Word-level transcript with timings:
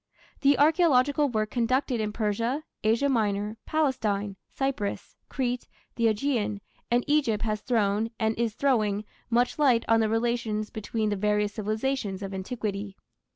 The 0.39 0.57
archaeological 0.57 1.29
work 1.29 1.51
conducted 1.51 2.01
in 2.01 2.11
Persia, 2.11 2.63
Asia 2.83 3.07
Minor, 3.07 3.57
Palestine, 3.67 4.35
Cyprus, 4.49 5.15
Crete, 5.29 5.67
the 5.95 6.07
Aegean, 6.07 6.59
and 6.89 7.03
Egypt 7.05 7.43
has 7.43 7.61
thrown, 7.61 8.09
and 8.19 8.35
is 8.35 8.55
throwing, 8.55 9.05
much 9.29 9.59
light 9.59 9.85
on 9.87 9.99
the 9.99 10.09
relations 10.09 10.71
between 10.71 11.09
the 11.09 11.15
various 11.15 11.53
civilizations 11.53 12.23
of 12.23 12.33
antiquity. 12.33 12.97